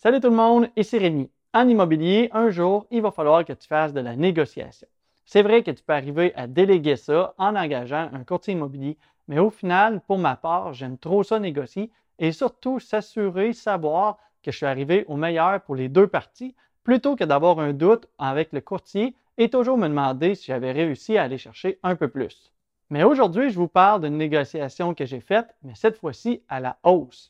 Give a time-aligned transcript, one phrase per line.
[0.00, 1.28] Salut tout le monde, ici Rémi.
[1.52, 4.86] En immobilier, un jour, il va falloir que tu fasses de la négociation.
[5.26, 9.40] C'est vrai que tu peux arriver à déléguer ça en engageant un courtier immobilier, mais
[9.40, 11.90] au final, pour ma part, j'aime trop ça négocier
[12.20, 16.54] et surtout s'assurer, savoir que je suis arrivé au meilleur pour les deux parties,
[16.84, 21.18] plutôt que d'avoir un doute avec le courtier et toujours me demander si j'avais réussi
[21.18, 22.52] à aller chercher un peu plus.
[22.88, 26.78] Mais aujourd'hui, je vous parle d'une négociation que j'ai faite, mais cette fois-ci à la
[26.84, 27.28] hausse.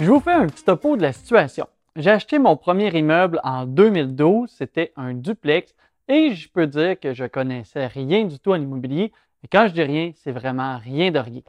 [0.00, 1.66] Je vous fais un petit topo de la situation.
[1.96, 5.74] J'ai acheté mon premier immeuble en 2012, c'était un duplex,
[6.06, 9.12] et je peux dire que je connaissais rien du tout en immobilier.
[9.42, 11.40] Et quand je dis rien, c'est vraiment rien de rien.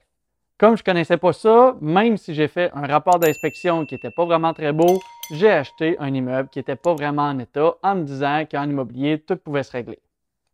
[0.57, 4.25] Comme je connaissais pas ça, même si j'ai fait un rapport d'inspection qui n'était pas
[4.25, 4.99] vraiment très beau,
[5.31, 9.19] j'ai acheté un immeuble qui n'était pas vraiment en état en me disant qu'en immobilier,
[9.19, 9.99] tout pouvait se régler.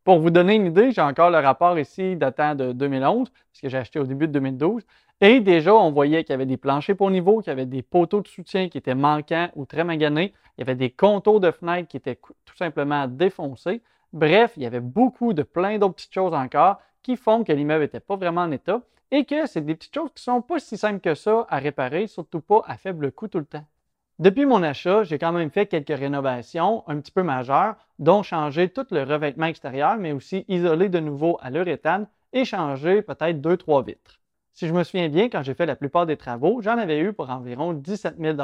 [0.06, 3.78] Pour vous donner une idée, j'ai encore le rapport ici datant de 2011, puisque j'ai
[3.80, 4.84] acheté au début de 2012.
[5.20, 7.82] Et déjà, on voyait qu'il y avait des planchers pour niveau, qu'il y avait des
[7.82, 10.32] poteaux de soutien qui étaient manquants ou très maganés.
[10.58, 13.82] Il y avait des contours de fenêtres qui étaient tout simplement défoncés.
[14.14, 17.82] Bref, il y avait beaucoup de plein d'autres petites choses encore qui font que l'immeuble
[17.86, 20.60] n'était pas vraiment en état et que c'est des petites choses qui ne sont pas
[20.60, 23.66] si simples que ça à réparer, surtout pas à faible coût tout le temps.
[24.18, 28.70] Depuis mon achat, j'ai quand même fait quelques rénovations un petit peu majeures, dont changer
[28.70, 33.58] tout le revêtement extérieur, mais aussi isoler de nouveau à l'uréthane et changer peut-être deux,
[33.58, 34.22] trois vitres.
[34.54, 37.12] Si je me souviens bien, quand j'ai fait la plupart des travaux, j'en avais eu
[37.12, 38.38] pour environ 17 000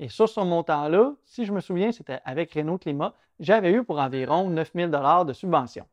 [0.00, 3.98] et sur ce montant-là, si je me souviens, c'était avec Renault Climat, j'avais eu pour
[3.98, 5.86] environ 9 000 de subvention.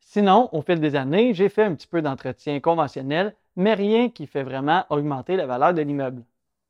[0.00, 4.26] Sinon, au fil des années, j'ai fait un petit peu d'entretien conventionnel, mais rien qui
[4.26, 6.22] fait vraiment augmenter la valeur de l'immeuble.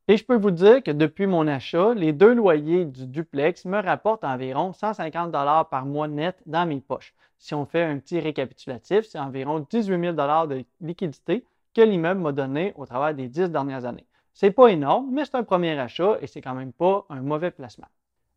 [0.07, 3.81] Et je peux vous dire que depuis mon achat, les deux loyers du duplex me
[3.83, 7.15] rapportent environ 150 dollars par mois net dans mes poches.
[7.39, 12.21] Si on fait un petit récapitulatif, c'est environ 18 000 dollars de liquidité que l'immeuble
[12.21, 14.05] m'a donné au travers des dix dernières années.
[14.35, 17.51] C'est pas énorme, mais c'est un premier achat et c'est quand même pas un mauvais
[17.51, 17.89] placement.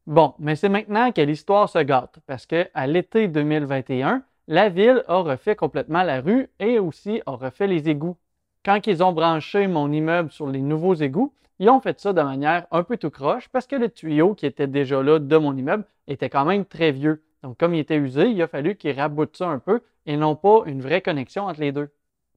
[0.05, 5.17] Bon, mais c'est maintenant que l'histoire se gâte parce qu'à l'été 2021, la ville a
[5.17, 8.15] refait complètement la rue et aussi a refait les égouts.
[8.63, 12.21] Quand ils ont branché mon immeuble sur les nouveaux égouts, ils ont fait ça de
[12.21, 15.55] manière un peu tout croche parce que le tuyau qui était déjà là de mon
[15.55, 17.23] immeuble était quand même très vieux.
[17.43, 20.35] Donc, comme il était usé, il a fallu qu'ils raboutent ça un peu et non
[20.35, 21.89] pas une vraie connexion entre les deux.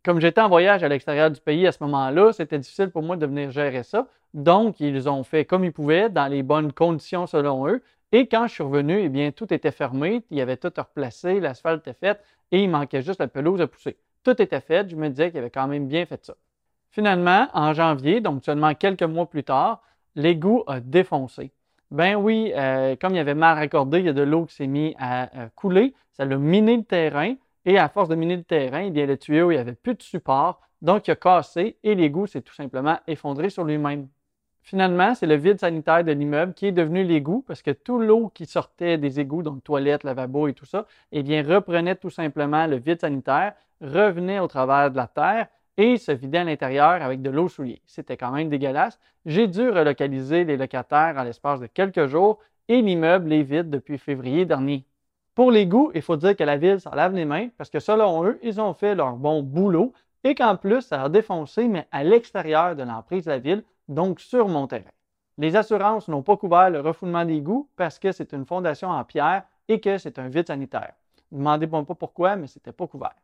[0.03, 3.17] Comme j'étais en voyage à l'extérieur du pays à ce moment-là, c'était difficile pour moi
[3.17, 4.07] de venir gérer ça.
[4.33, 7.83] Donc, ils ont fait comme ils pouvaient, dans les bonnes conditions selon eux.
[8.13, 11.39] Et quand je suis revenu, eh bien, tout était fermé, il y avait tout replacé,
[11.39, 12.21] l'asphalte était fait
[12.51, 13.99] et il manquait juste la pelouse à pousser.
[14.25, 16.35] Tout était fait, je me disais qu'il avait quand même bien fait ça.
[16.91, 19.83] Finalement, en janvier, donc seulement quelques mois plus tard,
[20.17, 21.53] l'égout a défoncé.
[21.91, 24.55] Ben oui, euh, comme il y avait mal raccordé, il y a de l'eau qui
[24.55, 27.35] s'est mise à, couler, ça l'a miné le terrain,
[27.65, 29.95] et à force de miner le terrain, eh bien, le tuyau, il n'y avait plus
[29.95, 34.09] de support, donc il a cassé et l'égout s'est tout simplement effondré sur lui-même.
[34.63, 38.31] Finalement, c'est le vide sanitaire de l'immeuble qui est devenu l'égout parce que tout l'eau
[38.33, 42.67] qui sortait des égouts, donc toilettes, lavabo et tout ça, eh bien, reprenait tout simplement
[42.67, 47.23] le vide sanitaire, revenait au travers de la terre et se vidait à l'intérieur avec
[47.23, 47.83] de l'eau souillée.
[47.87, 48.99] C'était quand même dégueulasse.
[49.27, 52.39] J'ai dû relocaliser les locataires à l'espace de quelques jours
[52.69, 54.85] et l'immeuble est vide depuis février dernier.
[55.35, 58.25] Pour l'égout, il faut dire que la ville s'en lave les mains parce que selon
[58.25, 59.93] eux, ils ont fait leur bon boulot
[60.25, 64.21] et qu'en plus, ça a défoncé, mais à l'extérieur de l'emprise de la ville, donc
[64.21, 64.91] sur mon terrain.
[65.39, 69.45] Les assurances n'ont pas couvert le refoulement d'égout parce que c'est une fondation en pierre
[69.69, 70.93] et que c'est un vide sanitaire.
[71.33, 73.15] Demandez-moi pas pourquoi, mais c'était pas couvert.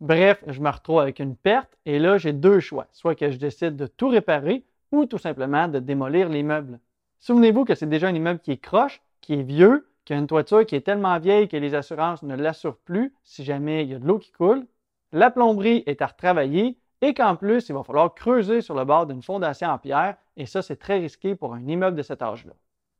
[0.00, 2.86] Bref, je me retrouve avec une perte et là, j'ai deux choix.
[2.92, 6.78] Soit que je décide de tout réparer ou tout simplement de démolir l'immeuble.
[7.18, 10.28] Souvenez-vous que c'est déjà un immeuble qui est croche, qui est vieux, qui a une
[10.28, 13.94] toiture qui est tellement vieille que les assurances ne l'assurent plus si jamais il y
[13.94, 14.66] a de l'eau qui coule.
[15.12, 19.06] La plomberie est à retravailler et qu'en plus, il va falloir creuser sur le bord
[19.06, 22.52] d'une fondation en pierre et ça, c'est très risqué pour un immeuble de cet âge-là.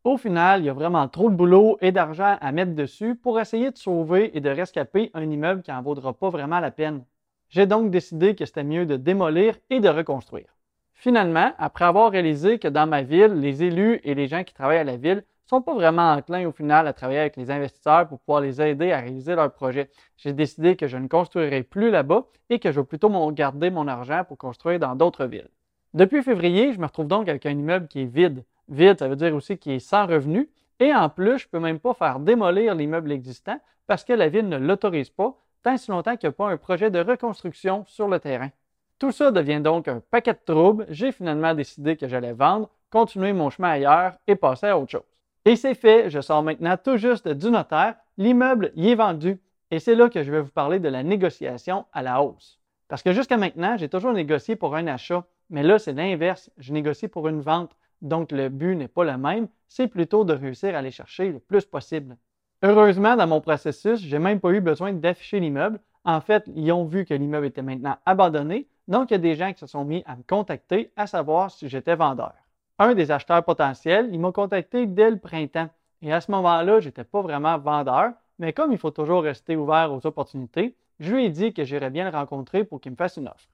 [0.08, 3.38] Au final, il y a vraiment trop de boulot et d'argent à mettre dessus pour
[3.38, 7.04] essayer de sauver et de rescaper un immeuble qui n'en vaudra pas vraiment la peine.
[7.50, 10.56] J'ai donc décidé que c'était mieux de démolir et de reconstruire.
[10.94, 14.78] Finalement, après avoir réalisé que dans ma ville, les élus et les gens qui travaillent
[14.78, 18.18] à la ville sont pas vraiment enclins au final à travailler avec les investisseurs pour
[18.20, 19.90] pouvoir les aider à réaliser leurs projets.
[20.16, 23.86] J'ai décidé que je ne construirai plus là-bas et que je vais plutôt garder mon
[23.86, 25.50] argent pour construire dans d'autres villes.
[25.92, 28.42] Depuis février, je me retrouve donc avec un immeuble qui est vide.
[28.68, 30.48] Vide, ça veut dire aussi qu'il est sans revenu.
[30.80, 34.28] Et en plus, je ne peux même pas faire démolir l'immeuble existant parce que la
[34.28, 37.84] ville ne l'autorise pas tant si longtemps qu'il n'y a pas un projet de reconstruction
[37.86, 38.50] sur le terrain.
[38.98, 40.86] Tout ça devient donc un paquet de troubles.
[40.88, 45.02] J'ai finalement décidé que j'allais vendre, continuer mon chemin ailleurs et passer à autre chose.
[45.44, 49.40] Et c'est fait, je sors maintenant tout juste du notaire, l'immeuble y est vendu.
[49.70, 52.58] Et c'est là que je vais vous parler de la négociation à la hausse.
[52.88, 56.50] Parce que jusqu'à maintenant, j'ai toujours négocié pour un achat mais là, c'est l'inverse.
[56.58, 57.72] Je négocie pour une vente,
[58.02, 61.38] donc le but n'est pas le même, c'est plutôt de réussir à aller chercher le
[61.38, 62.16] plus possible.
[62.62, 65.80] Heureusement, dans mon processus, j'ai même pas eu besoin d'afficher l'immeuble.
[66.04, 69.36] En fait, ils ont vu que l'immeuble était maintenant abandonné, donc il y a des
[69.36, 72.34] gens qui se sont mis à me contacter à savoir si j'étais vendeur.
[72.78, 75.68] Un des acheteurs potentiels, il m'a contacté dès le printemps.
[76.00, 79.56] Et à ce moment-là, je n'étais pas vraiment vendeur, mais comme il faut toujours rester
[79.56, 82.96] ouvert aux opportunités, je lui ai dit que j'irais bien le rencontrer pour qu'il me
[82.96, 83.48] fasse une offre.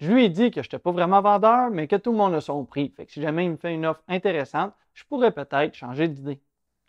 [0.00, 2.34] Je lui ai dit que je n'étais pas vraiment vendeur, mais que tout le monde
[2.34, 2.92] a son prix.
[2.96, 6.40] Fait que si jamais il me fait une offre intéressante, je pourrais peut-être changer d'idée.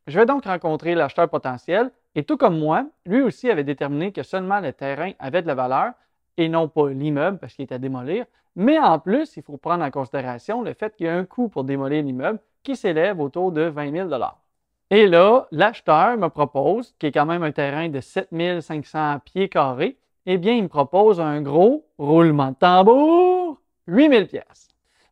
[0.08, 4.24] Je vais donc rencontrer l'acheteur potentiel et tout comme moi, lui aussi avait déterminé que
[4.24, 5.94] seulement le terrain avait de la valeur
[6.38, 8.26] et non pas l'immeuble parce qu'il était à démolir.
[8.56, 11.50] Mais en plus, il faut prendre en considération le fait qu'il y a un coût
[11.50, 14.10] pour démolir l'immeuble qui s'élève autour de 20 000
[14.92, 19.98] Et là, l'acheteur me propose, qui est quand même un terrain de 7500 pieds carrés,
[20.32, 24.68] eh bien, il me propose un gros roulement de tambour, 8000 pièces.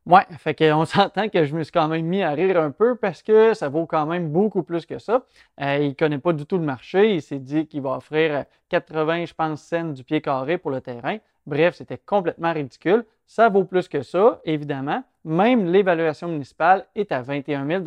[0.05, 2.95] Ouais, fait qu'on s'entend que je me suis quand même mis à rire un peu
[2.95, 5.25] parce que ça vaut quand même beaucoup plus que ça.
[5.59, 7.15] Euh, il ne connaît pas du tout le marché.
[7.15, 10.81] Il s'est dit qu'il va offrir 80, je pense, cents du pied carré pour le
[10.81, 11.17] terrain.
[11.47, 13.03] Bref, c'était complètement ridicule.
[13.25, 15.03] Ça vaut plus que ça, évidemment.
[15.25, 17.83] Même l'évaluation municipale est à 21 000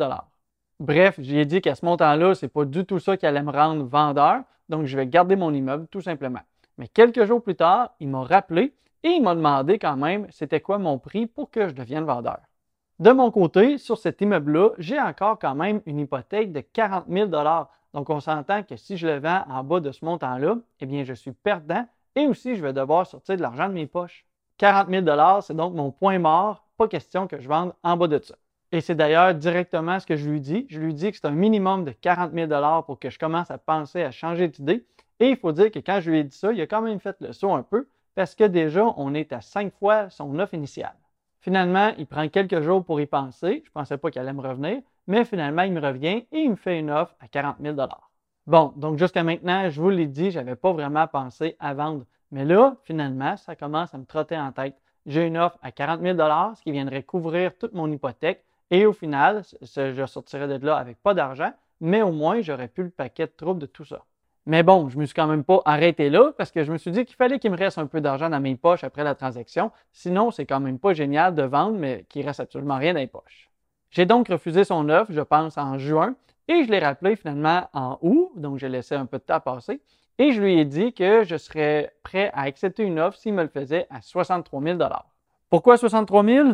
[0.81, 3.51] Bref, j'ai dit qu'à ce montant-là, ce n'est pas du tout ça qui allait me
[3.51, 4.41] rendre vendeur.
[4.67, 6.41] Donc, je vais garder mon immeuble, tout simplement.
[6.81, 8.73] Mais quelques jours plus tard, il m'a rappelé
[9.03, 12.39] et il m'a demandé quand même c'était quoi mon prix pour que je devienne vendeur.
[12.97, 17.29] De mon côté, sur cet immeuble-là, j'ai encore quand même une hypothèque de 40 000
[17.93, 21.03] Donc, on s'entend que si je le vends en bas de ce montant-là, eh bien,
[21.03, 21.85] je suis perdant
[22.15, 24.25] et aussi je vais devoir sortir de l'argent de mes poches.
[24.57, 26.65] 40 000 c'est donc mon point mort.
[26.77, 28.33] Pas question que je vende en bas de ça.
[28.71, 30.65] Et c'est d'ailleurs directement ce que je lui dis.
[30.67, 32.49] Je lui dis que c'est un minimum de 40 000
[32.87, 34.83] pour que je commence à penser à changer d'idée
[35.21, 36.99] et il faut dire que quand je lui ai dit ça, il a quand même
[36.99, 40.55] fait le saut un peu parce que déjà, on est à cinq fois son offre
[40.55, 40.95] initiale.
[41.41, 43.61] Finalement, il prend quelques jours pour y penser.
[43.63, 46.49] Je ne pensais pas qu'il allait me revenir, mais finalement, il me revient et il
[46.49, 47.77] me fait une offre à 40 000
[48.47, 52.03] Bon, donc jusqu'à maintenant, je vous l'ai dit, je n'avais pas vraiment pensé à vendre.
[52.31, 54.75] Mais là, finalement, ça commence à me trotter en tête.
[55.05, 58.43] J'ai une offre à 40 000 ce qui viendrait couvrir toute mon hypothèque.
[58.71, 62.81] Et au final, je sortirais de là avec pas d'argent, mais au moins, j'aurais pu
[62.81, 64.03] le paquet de troubles de tout ça.
[64.47, 66.77] Mais bon, je ne me suis quand même pas arrêté là parce que je me
[66.77, 69.13] suis dit qu'il fallait qu'il me reste un peu d'argent dans mes poches après la
[69.13, 69.71] transaction.
[69.91, 73.07] Sinon, c'est quand même pas génial de vendre, mais qu'il reste absolument rien dans les
[73.07, 73.49] poches.
[73.91, 76.15] J'ai donc refusé son offre, je pense, en juin,
[76.47, 79.81] et je l'ai rappelé finalement en août, donc j'ai laissé un peu de temps passer,
[80.17, 83.43] et je lui ai dit que je serais prêt à accepter une offre s'il me
[83.43, 84.79] le faisait à 63 000
[85.49, 86.49] Pourquoi 63 000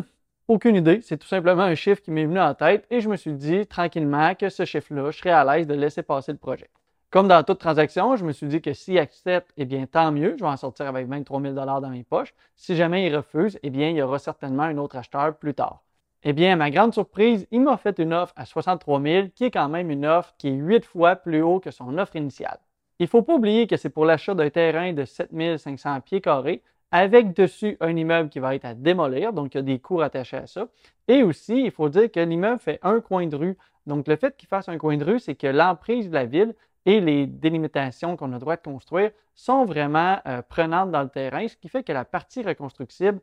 [0.48, 3.16] aucune idée, c'est tout simplement un chiffre qui m'est venu en tête et je me
[3.16, 6.70] suis dit tranquillement que ce chiffre-là, je serais à l'aise de laisser passer le projet.
[7.10, 10.36] Comme dans toute transaction, je me suis dit que s'il accepte, eh bien, tant mieux,
[10.38, 12.34] je vais en sortir avec 23 000 dans mes poches.
[12.54, 15.82] Si jamais il refuse, eh bien, il y aura certainement un autre acheteur plus tard.
[16.22, 19.44] Eh bien, à ma grande surprise, il m'a fait une offre à 63 000, qui
[19.44, 22.58] est quand même une offre qui est huit fois plus haut que son offre initiale.
[22.98, 26.20] Il ne faut pas oublier que c'est pour l'achat d'un terrain de 7 500 pieds
[26.20, 29.78] carrés, avec dessus un immeuble qui va être à démolir, donc il y a des
[29.78, 30.68] coûts attachés à ça.
[31.06, 33.56] Et aussi, il faut dire que l'immeuble fait un coin de rue.
[33.86, 36.54] Donc, le fait qu'il fasse un coin de rue, c'est que l'emprise de la ville
[36.88, 41.10] et les délimitations qu'on a le droit de construire sont vraiment euh, prenantes dans le
[41.10, 43.20] terrain, ce qui fait que la partie reconstructible,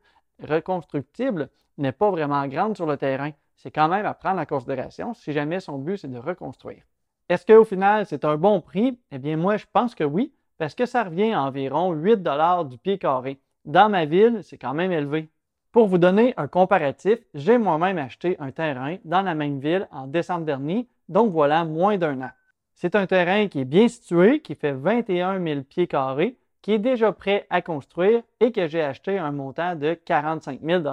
[1.80, 3.32] n'est pas vraiment grande sur le terrain.
[3.56, 6.84] C'est quand même à prendre en considération si jamais son but, c'est de reconstruire.
[7.28, 9.00] Est-ce qu'au final, c'est un bon prix?
[9.10, 12.22] Eh bien, moi, je pense que oui, parce que ça revient à environ 8
[12.70, 13.40] du pied carré.
[13.66, 15.28] Dans ma ville, c'est quand même élevé.
[15.72, 20.06] Pour vous donner un comparatif, j'ai moi-même acheté un terrain dans la même ville en
[20.06, 22.30] décembre dernier, donc voilà moins d'un an.
[22.78, 26.80] C'est un terrain qui est bien situé, qui fait 21 000 pieds carrés, qui est
[26.80, 30.84] déjà prêt à construire et que j'ai acheté un montant de 45 000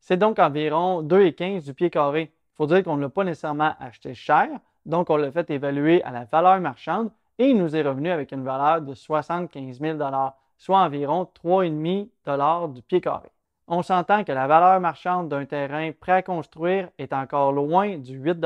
[0.00, 2.32] C'est donc environ 2,15 du pied carré.
[2.32, 4.48] Il faut dire qu'on ne l'a pas nécessairement acheté cher,
[4.86, 8.32] donc on l'a fait évaluer à la valeur marchande et il nous est revenu avec
[8.32, 9.98] une valeur de 75 000
[10.56, 13.28] soit environ 3,5 du pied carré.
[13.68, 18.16] On s'entend que la valeur marchande d'un terrain prêt à construire est encore loin du
[18.16, 18.38] 8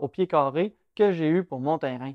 [0.00, 2.14] au pied carré que j'ai eu pour mon terrain.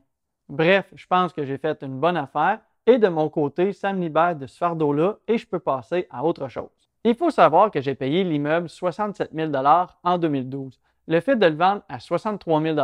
[0.49, 4.01] Bref, je pense que j'ai fait une bonne affaire et de mon côté, ça me
[4.01, 6.69] libère de ce fardeau-là et je peux passer à autre chose.
[7.05, 9.51] Il faut savoir que j'ai payé l'immeuble 67 000
[10.03, 10.79] en 2012.
[11.07, 12.77] Le fait de le vendre à 63 000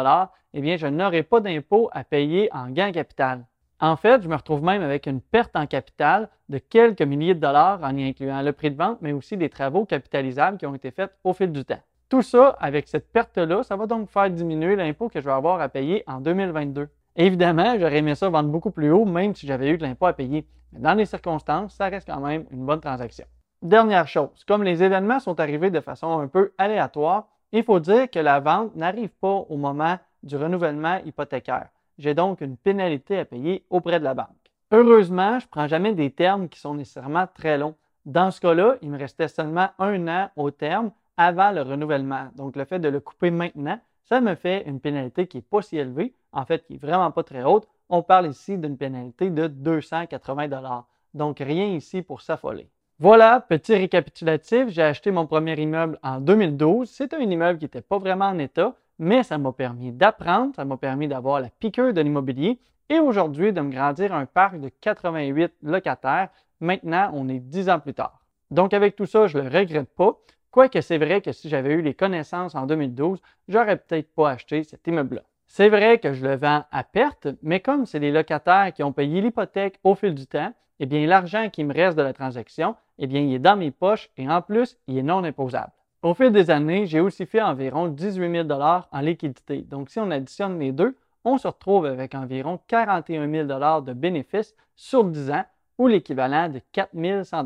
[0.54, 3.46] eh bien, je n'aurai pas d'impôt à payer en gain capital.
[3.80, 7.40] En fait, je me retrouve même avec une perte en capital de quelques milliers de
[7.40, 10.76] dollars en y incluant le prix de vente, mais aussi des travaux capitalisables qui ont
[10.76, 11.80] été faits au fil du temps.
[12.10, 15.62] Tout ça, avec cette perte-là, ça va donc faire diminuer l'impôt que je vais avoir
[15.62, 16.90] à payer en 2022.
[17.16, 20.14] Évidemment, j'aurais aimé ça vendre beaucoup plus haut, même si j'avais eu de l'impôt à
[20.14, 20.46] payer.
[20.72, 23.26] Mais dans les circonstances, ça reste quand même une bonne transaction.
[23.62, 28.10] Dernière chose, comme les événements sont arrivés de façon un peu aléatoire, il faut dire
[28.10, 31.70] que la vente n'arrive pas au moment du renouvellement hypothécaire.
[31.98, 34.28] J'ai donc une pénalité à payer auprès de la banque.
[34.72, 37.76] Heureusement, je ne prends jamais des termes qui sont nécessairement très longs.
[38.06, 42.30] Dans ce cas-là, il me restait seulement un an au terme avant le renouvellement.
[42.36, 45.62] Donc, le fait de le couper maintenant, ça me fait une pénalité qui n'est pas
[45.62, 47.68] si élevée, en fait, qui n'est vraiment pas très haute.
[47.90, 52.68] On parle ici d'une pénalité de 280 Donc, rien ici pour s'affoler.
[52.98, 56.90] Voilà, petit récapitulatif, j'ai acheté mon premier immeuble en 2012.
[56.90, 60.66] C'est un immeuble qui n'était pas vraiment en état, mais ça m'a permis d'apprendre, ça
[60.66, 64.70] m'a permis d'avoir la piqûre de l'immobilier et aujourd'hui de me grandir un parc de
[64.82, 66.30] 88 locataires.
[66.60, 68.20] Maintenant, on est 10 ans plus tard.
[68.52, 70.20] Donc avec tout ça, je ne le regrette pas.
[70.52, 74.64] Quoique c'est vrai que si j'avais eu les connaissances en 2012, j'aurais peut-être pas acheté
[74.64, 75.22] cet immeuble-là.
[75.48, 78.94] C'est vrai que je le vends à perte, mais comme c'est les locataires qui ont
[78.94, 82.76] payé l'hypothèque au fil du temps, eh bien, l'argent qui me reste de la transaction,
[82.98, 85.72] eh bien, il est dans mes poches et en plus, il est non imposable.
[86.02, 89.62] Au fil des années, j'ai aussi fait environ 18 000 en liquidité.
[89.62, 94.56] Donc, si on additionne les deux, on se retrouve avec environ 41 000 de bénéfices
[94.76, 95.46] sur 10 ans
[95.78, 97.46] ou l'équivalent de 4 100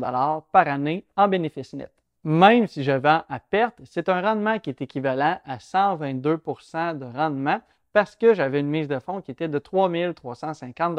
[0.52, 1.93] par année en bénéfice net.
[2.24, 7.04] Même si je vends à perte, c'est un rendement qui est équivalent à 122% de
[7.04, 7.60] rendement
[7.92, 10.98] parce que j'avais une mise de fonds qui était de 3 350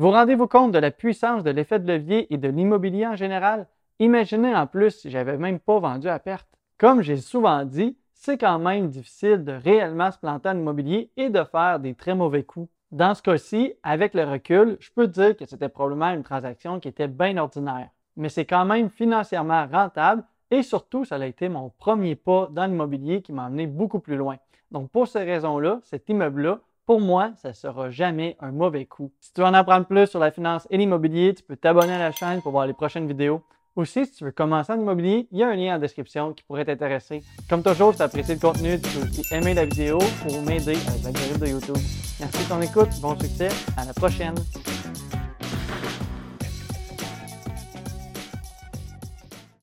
[0.00, 3.66] vous rendez-vous compte de la puissance de l'effet de levier et de l'immobilier en général?
[3.98, 6.48] Imaginez en plus si j'avais même pas vendu à perte.
[6.78, 11.28] Comme j'ai souvent dit, c'est quand même difficile de réellement se planter en immobilier et
[11.28, 12.70] de faire des très mauvais coups.
[12.92, 16.88] Dans ce cas-ci, avec le recul, je peux dire que c'était probablement une transaction qui
[16.88, 17.90] était bien ordinaire.
[18.16, 22.66] Mais c'est quand même financièrement rentable et surtout, ça a été mon premier pas dans
[22.66, 24.36] l'immobilier qui m'a amené beaucoup plus loin.
[24.70, 29.12] Donc, pour ces raisons-là, cet immeuble-là pour moi, ça ne sera jamais un mauvais coup.
[29.20, 31.98] Si tu veux en apprendre plus sur la finance et l'immobilier, tu peux t'abonner à
[31.98, 33.42] la chaîne pour voir les prochaines vidéos.
[33.76, 36.42] Aussi, si tu veux commencer en immobilier, il y a un lien en description qui
[36.42, 37.22] pourrait t'intéresser.
[37.48, 40.76] Comme toujours, si tu apprécies le contenu, tu peux aussi aimer la vidéo pour m'aider
[40.88, 41.78] avec l'algorithme de YouTube.
[42.18, 44.34] Merci de ton écoute, bon succès, à la prochaine.